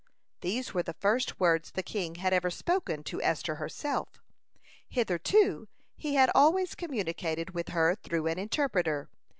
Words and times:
These 0.39 0.73
were 0.73 0.81
the 0.81 0.95
first 0.95 1.39
words 1.39 1.69
the 1.73 1.83
king 1.83 2.15
had 2.15 2.33
ever 2.33 2.49
spoken 2.49 3.03
to 3.03 3.21
Esther 3.21 3.57
herself. 3.57 4.19
Hitherto 4.89 5.67
he 5.95 6.15
had 6.15 6.31
always 6.33 6.73
communicated 6.73 7.51
with 7.51 7.67
her 7.67 7.93
through 7.95 8.25
an 8.25 8.39
interpreter. 8.39 9.09